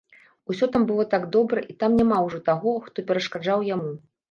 [0.53, 3.97] Усё там было так добра і там няма ўжо таго, хто перашкаджаў яму.